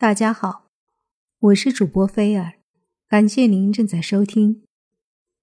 [0.00, 0.68] 大家好，
[1.40, 2.52] 我是主播菲尔，
[3.08, 4.54] 感谢您正在收听《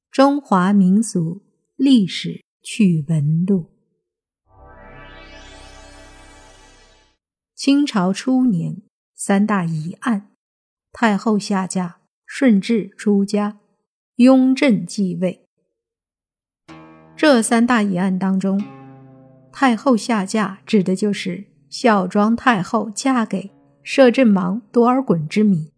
[0.09, 1.43] 中华民俗
[1.75, 3.73] 历史趣闻录》。
[7.53, 8.81] 清朝初年，
[9.13, 10.31] 三大疑案：
[10.93, 13.59] 太后下嫁、顺治出家、
[14.15, 15.45] 雍正继位。
[17.17, 18.63] 这三大疑案当中，
[19.51, 23.53] 太后下嫁指的就是孝庄太后嫁给。
[23.85, 25.71] 摄政王多尔衮之谜。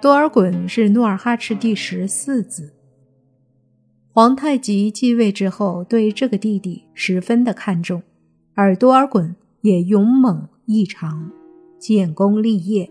[0.00, 2.74] 多尔衮是努尔哈赤第十四子。
[4.10, 8.02] 皇太极继位之后，对这个弟弟十分的看重，
[8.54, 11.30] 而多尔衮也勇猛异常，
[11.78, 12.90] 建功立业，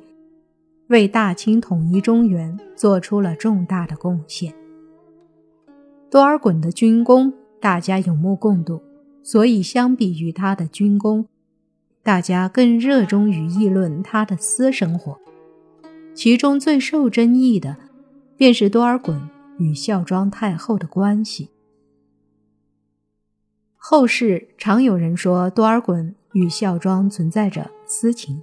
[0.87, 4.55] 为大清统一中原做出了重大的贡献。
[6.09, 8.81] 多尔衮的军功，大家有目共睹，
[9.21, 11.27] 所以相比于他的军功。
[12.03, 15.19] 大家更热衷于议论他的私生活，
[16.15, 17.77] 其中最受争议的，
[18.35, 19.19] 便是多尔衮
[19.59, 21.49] 与孝庄太后的关系。
[23.75, 28.41] 后世常有人说多尔衮与孝庄存在着私情，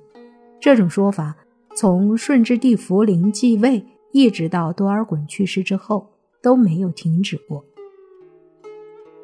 [0.60, 1.34] 这种说法
[1.74, 6.08] 从顺治帝福临继位一直到多尔衮去世之后
[6.40, 7.64] 都没有停止过。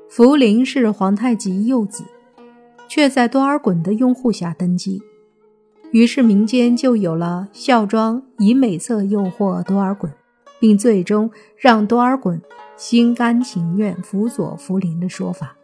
[0.09, 2.05] 福临是皇太极幼子。
[2.95, 5.03] 却在多尔衮的拥护下登基，
[5.91, 10.09] 于是民间就有了孝庄以美色诱惑多尔衮，
[10.61, 12.41] 并最终让多尔衮
[12.77, 15.57] 心甘情愿辅佐福临的说法。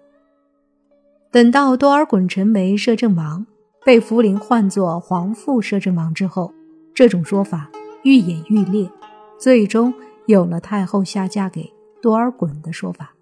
[1.30, 3.46] 等到多尔衮成为摄政王，
[3.84, 6.52] 被福临唤作皇父摄政王之后，
[6.92, 7.70] 这种说法
[8.02, 8.90] 愈演愈烈，
[9.38, 9.94] 最终
[10.26, 13.14] 有了太后下嫁给多尔衮的说法。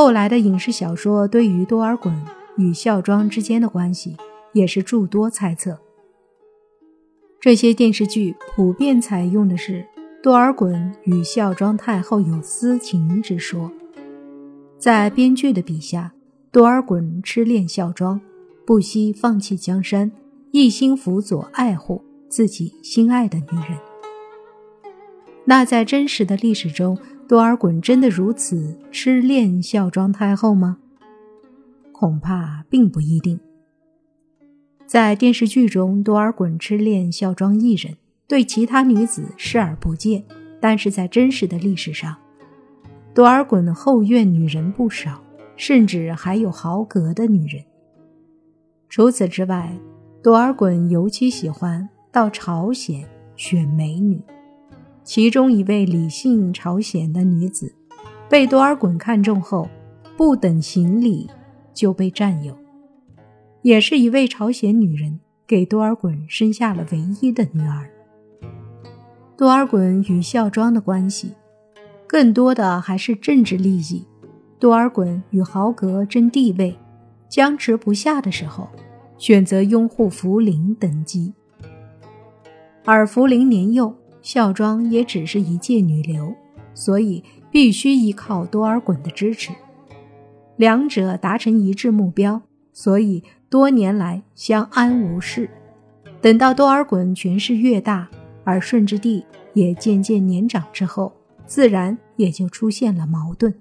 [0.00, 2.10] 后来的影视小说对于多尔衮
[2.56, 4.16] 与孝庄之间的关系
[4.54, 5.78] 也是诸多猜测。
[7.38, 9.86] 这些电视剧普遍采用的是
[10.22, 13.70] 多尔衮与孝庄太后有私情之说。
[14.78, 16.14] 在编剧的笔下，
[16.50, 18.18] 多尔衮痴恋孝庄，
[18.64, 20.10] 不惜放弃江山，
[20.50, 23.78] 一心辅佐爱护自己心爱的女人。
[25.44, 26.96] 那在真实的历史中，
[27.30, 30.78] 多尔衮真的如此痴恋孝庄太后吗？
[31.92, 33.38] 恐怕并不一定。
[34.84, 37.96] 在电视剧中，多尔衮痴恋孝庄一人，
[38.26, 40.22] 对其他女子视而不见；
[40.60, 42.16] 但是在真实的历史上，
[43.14, 45.22] 多尔衮后院女人不少，
[45.54, 47.62] 甚至还有豪格的女人。
[48.88, 49.72] 除此之外，
[50.20, 54.20] 多尔衮尤其喜欢到朝鲜选美女。
[55.12, 57.74] 其中一位李姓朝鲜的女子，
[58.28, 59.68] 被多尔衮看中后，
[60.16, 61.28] 不等行礼
[61.74, 62.56] 就被占有。
[63.62, 67.90] 也是一位朝鲜女人给多尔衮生下了唯一的女儿。
[69.36, 71.32] 多尔衮与孝庄的关系，
[72.06, 74.06] 更多的还是政治利益。
[74.60, 76.78] 多尔衮与豪格争地位，
[77.28, 78.68] 僵持不下的时候，
[79.18, 81.34] 选择拥护福临登基，
[82.84, 83.92] 而福临年幼。
[84.22, 86.34] 孝庄也只是一介女流，
[86.74, 89.52] 所以必须依靠多尔衮的支持。
[90.56, 92.42] 两者达成一致目标，
[92.72, 95.48] 所以多年来相安无事。
[96.20, 98.08] 等到多尔衮权势越大，
[98.44, 101.12] 而顺治帝也渐渐年长之后，
[101.46, 103.54] 自然也就出现了矛盾。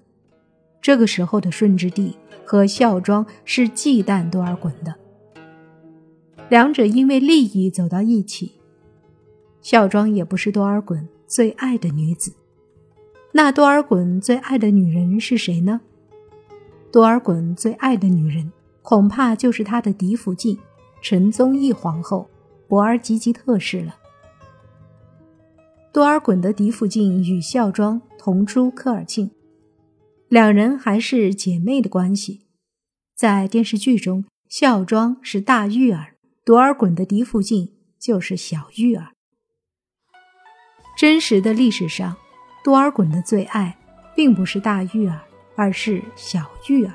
[0.81, 4.93] 这个时候的顺治帝和孝庄是忌惮多尔衮的，
[6.49, 8.58] 两者因为利益走到一起。
[9.61, 12.33] 孝庄也不是多尔衮最爱的女子，
[13.33, 15.81] 那多尔衮最爱的女人是谁呢？
[16.91, 20.57] 多尔衮最爱的女人，恐怕就是他的嫡福晋
[21.01, 22.27] 陈宗义皇后
[22.67, 23.95] 博尔济吉特氏了。
[25.91, 29.29] 多尔衮的嫡福晋与孝庄同出科尔沁，
[30.27, 32.47] 两人还是姐妹的关系。
[33.15, 39.09] 在电视剧中，孝庄是大玉儿，多尔衮的嫡福晋就是小玉儿。
[40.99, 42.13] 真实的历史上，
[42.61, 43.73] 多尔衮的最爱
[44.13, 45.17] 并不是大玉儿，
[45.55, 46.91] 而是小玉儿。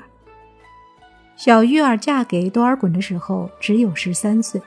[1.35, 4.61] 小玉儿嫁给多尔衮的时候只有十三岁，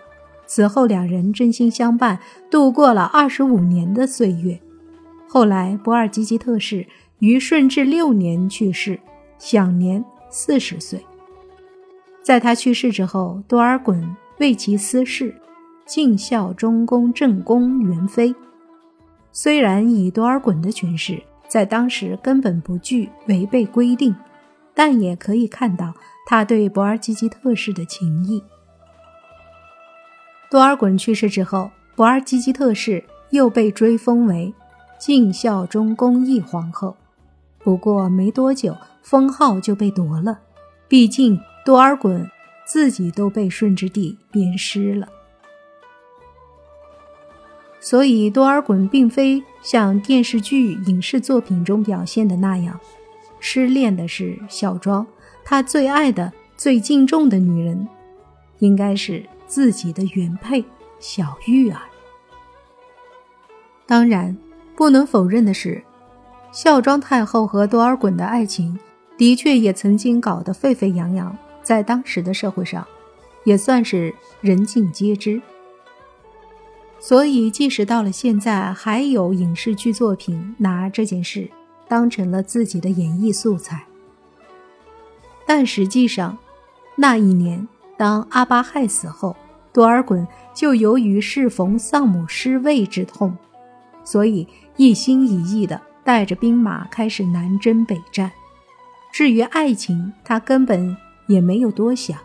[0.45, 2.19] 此后两人真心相伴，
[2.51, 4.59] 度过了二十五年的岁月。
[5.29, 6.85] 后来，博尔济吉特氏
[7.21, 8.99] 于顺治六年去世，
[9.39, 11.01] 享年四十岁。
[12.25, 14.05] 在他去世之后，多尔衮
[14.41, 15.33] 为其私事，
[15.87, 18.35] 尽孝中宫正宫元妃。
[19.31, 24.15] 虽然以多尔衮的权势，在当时根本不具违背规定，
[24.75, 25.95] 但也可以看到
[26.27, 28.43] 他对博尔济吉特氏的情谊。
[30.51, 34.53] 多尔衮去世之后，博尔济吉特氏又被追封为
[34.99, 36.97] 晋孝忠公义皇后。
[37.59, 40.39] 不过没多久，封号就被夺了。
[40.89, 42.27] 毕竟多尔衮
[42.65, 45.07] 自己都被顺治帝鞭尸了，
[47.81, 52.79] 所以多尔衮并非像电视剧、影视作品中表现的那样，
[53.41, 55.07] 失恋的是孝庄，
[55.45, 57.87] 他最爱的、最敬重的女人，
[58.59, 60.65] 应该是自己的原配
[60.99, 61.81] 小玉儿。
[63.87, 64.37] 当然，
[64.75, 65.83] 不能否认的是，
[66.53, 68.79] 孝庄太后和多尔衮的爱情。
[69.17, 72.87] 的确，也曾经搞得沸沸扬扬，在当时的社会上，
[73.45, 75.41] 也算是人尽皆知。
[77.01, 81.49] 所以，即使到了现在，还有影视剧作品拿这件事
[81.87, 83.85] 当成了自己的演绎素材。
[85.47, 86.37] 但实际上，
[86.97, 87.67] 那一年，
[87.97, 89.37] 当阿巴亥死后，
[89.73, 93.37] 多尔衮就由于适逢丧母失位之痛，
[94.05, 94.47] 所以
[94.77, 98.31] 一心一意的带着兵马开始南征北战。
[99.13, 100.97] 至于爱情，他根本
[101.29, 102.19] 也没有多想。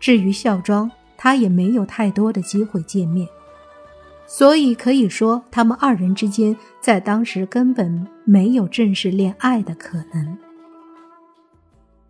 [0.00, 3.28] 至于孝庄，他也没有太多的机会见面，
[4.34, 10.38] 所以可以说，他们二人之间在当时根本没有正式恋爱的可能。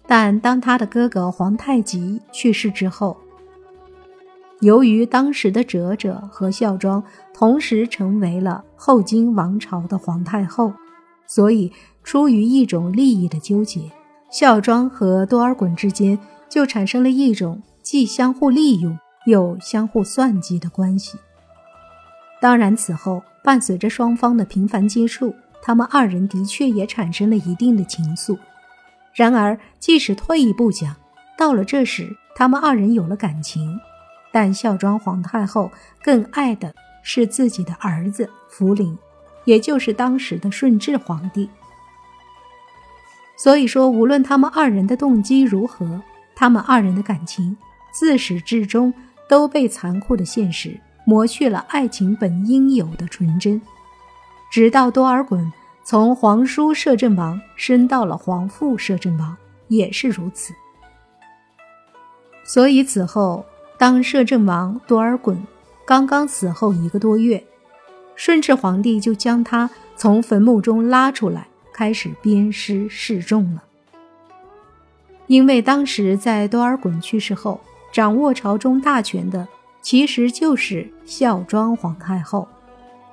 [0.07, 3.17] 但当他的哥哥皇太极去世之后，
[4.61, 7.03] 由于当时的哲哲和孝庄
[7.35, 10.73] 同时成为了后金王朝的皇太后，
[11.27, 11.73] 所以。
[12.05, 13.89] 出于一种利益的纠结，
[14.29, 21.17] 孝庄和多尔衮之间就产生了一种既相互利用又相互算计的关系。
[22.43, 28.37] 当然，此后伴随着双方的频繁接触，他们二人的确也产生了一定的情愫。
[29.15, 30.97] 然而，即使退一步讲，
[31.39, 33.79] 到了这时，他们二人有了感情，
[34.33, 35.71] 但孝庄皇太后
[36.03, 36.75] 更爱的
[37.05, 38.99] 是自己的儿子福临，
[39.45, 41.49] 也就是当时的顺治皇帝。
[43.37, 46.03] 所以说，无论他们二人的动机如何，
[46.35, 47.57] 他们二人的感情
[47.93, 48.93] 自始至终
[49.29, 53.61] 都被残酷的现实磨去了爱情本应有的纯真。
[54.51, 55.51] 直到多尔衮
[55.85, 59.37] 从皇叔摄政王升到了皇父摄政王，
[59.69, 60.53] 也是如此。
[62.45, 63.45] 所以此后，
[63.79, 65.37] 当摄政王多尔衮
[65.87, 67.43] 刚刚死后一个多月，
[68.15, 71.47] 顺治皇帝就将他从坟墓中拉出来。
[71.75, 73.63] 开始鞭尸示众了，
[75.27, 77.59] 因为当时在多尔衮去世后，
[77.91, 79.49] 掌握朝中大权的
[79.83, 82.49] 其实就是孝庄皇太后。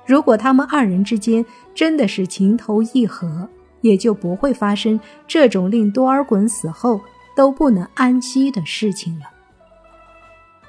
[0.06, 1.44] 如果他们二人之间
[1.74, 3.48] 真的是情投意合，
[3.82, 7.00] 也就不会发生这种令多尔衮死后
[7.36, 9.26] 都不能安息的事情了。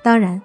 [0.03, 0.42] 当然，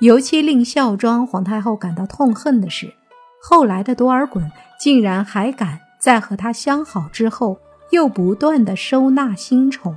[0.00, 2.92] 尤其令孝庄皇太后感到痛恨的是，
[3.40, 5.78] 后来的多尔衮竟然还敢。
[5.98, 7.58] 在和他相好之后，
[7.90, 9.94] 又不断的收纳新宠，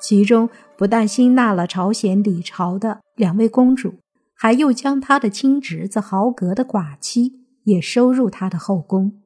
[0.00, 3.94] 其中不但新纳了朝鲜李朝的两位公主，
[4.34, 9.20] 还又将他的亲侄子豪格的寡妻也收入他的后宫。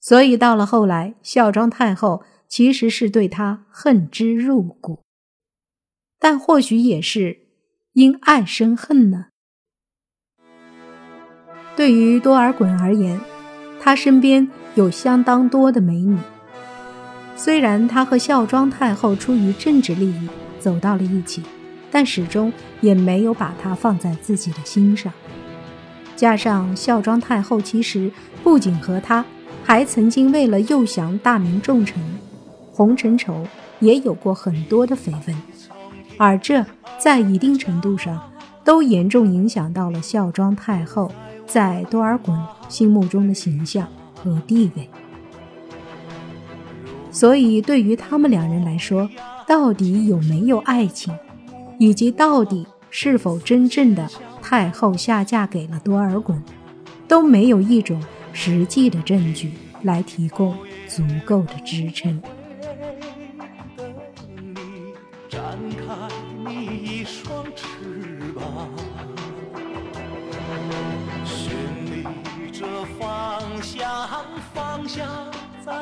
[0.00, 5.00] 所以到了后来，孝庄太后其实是对他恨之入骨，
[6.18, 7.46] 但或许也是
[7.92, 9.26] 因爱生恨呢。
[11.76, 13.20] 对于多尔衮而言，
[13.80, 14.50] 他身边。
[14.74, 16.16] 有相当多的美女。
[17.34, 20.28] 虽然他和孝庄太后出于政治利益
[20.60, 21.42] 走到了一起，
[21.90, 25.12] 但始终也没有把她放在自己的心上。
[26.14, 28.10] 加上孝庄太后其实
[28.44, 29.24] 不仅和他，
[29.64, 32.00] 还曾经为了诱降大明重臣
[32.70, 33.46] 洪承畴，
[33.80, 35.36] 也有过很多的绯闻，
[36.16, 36.64] 而这
[36.98, 38.20] 在一定程度上
[38.62, 41.10] 都严重影响到了孝庄太后
[41.46, 43.88] 在多尔衮心目中的形象。
[44.14, 44.88] 和地位，
[47.12, 49.08] 所以对于他们两人来说，
[49.46, 51.14] 到底有没有爱情，
[51.78, 54.08] 以及到底是否真正的
[54.40, 56.34] 太后下嫁给了多尔衮，
[57.06, 58.02] 都没有一种
[58.32, 59.52] 实际的证据
[59.82, 60.56] 来提供
[60.88, 62.20] 足够的支撑。
[71.24, 72.66] 随着
[72.98, 74.08] 方向
[74.54, 75.31] 方向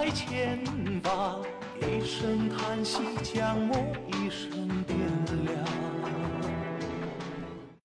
[0.01, 0.59] 在前
[1.03, 1.43] 方，
[1.79, 3.77] 一声叹息将我
[4.07, 4.99] 一生点
[5.45, 6.00] 亮。